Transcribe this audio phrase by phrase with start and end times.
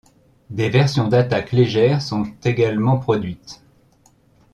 [0.49, 3.61] Des versions d'attaque légère sont également produites.